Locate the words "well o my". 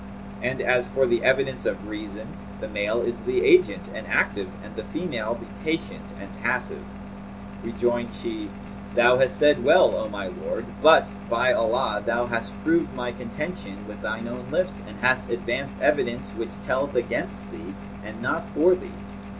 9.63-10.25